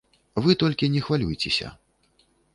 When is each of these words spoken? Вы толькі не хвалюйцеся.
Вы 0.45 0.55
толькі 0.63 0.89
не 0.95 1.03
хвалюйцеся. 1.09 1.67